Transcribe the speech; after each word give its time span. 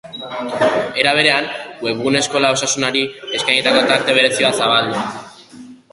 Era 1.01 1.11
berean, 1.17 1.49
webgunean 1.87 2.23
eskola 2.27 2.51
osasunari 2.57 3.03
eskainitako 3.41 3.85
tarte 3.93 4.17
berezi 4.19 4.47
bat 4.49 4.61
zabaldu 4.63 4.95
du. 4.99 5.67